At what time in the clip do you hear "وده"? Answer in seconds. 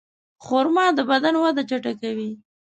1.43-1.63